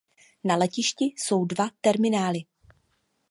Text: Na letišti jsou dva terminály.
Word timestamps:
Na 0.43 0.55
letišti 0.55 1.03
jsou 1.05 1.45
dva 1.45 1.69
terminály. 1.81 2.43